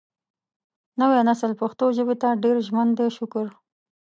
[0.99, 3.45] نوی نسل پښتو ژبې ته ډېر ژمن دی شکر